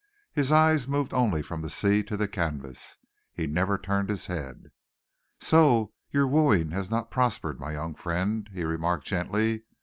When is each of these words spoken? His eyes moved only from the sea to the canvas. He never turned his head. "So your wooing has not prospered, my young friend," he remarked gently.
His 0.33 0.51
eyes 0.51 0.87
moved 0.87 1.13
only 1.13 1.43
from 1.43 1.61
the 1.61 1.69
sea 1.69 2.01
to 2.05 2.17
the 2.17 2.27
canvas. 2.27 2.97
He 3.35 3.45
never 3.45 3.77
turned 3.77 4.09
his 4.09 4.25
head. 4.25 4.71
"So 5.39 5.93
your 6.09 6.25
wooing 6.27 6.71
has 6.71 6.89
not 6.89 7.11
prospered, 7.11 7.59
my 7.59 7.73
young 7.73 7.93
friend," 7.93 8.49
he 8.51 8.63
remarked 8.63 9.05
gently. 9.05 9.61